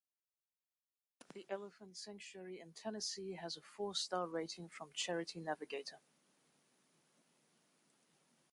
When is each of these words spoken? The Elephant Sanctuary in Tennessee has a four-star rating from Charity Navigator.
The 1.35 1.45
Elephant 1.47 1.95
Sanctuary 1.95 2.59
in 2.59 2.73
Tennessee 2.73 3.33
has 3.33 3.55
a 3.55 3.61
four-star 3.61 4.27
rating 4.27 4.67
from 4.67 4.89
Charity 4.95 5.39
Navigator. 5.39 5.99